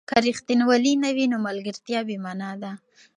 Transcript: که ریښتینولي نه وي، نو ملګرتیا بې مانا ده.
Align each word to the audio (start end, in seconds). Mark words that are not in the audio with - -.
که 0.09 0.15
ریښتینولي 0.25 0.93
نه 1.03 1.09
وي، 1.15 1.25
نو 1.31 1.37
ملګرتیا 1.47 1.99
بې 2.07 2.17
مانا 2.25 2.51
ده. 2.61 2.71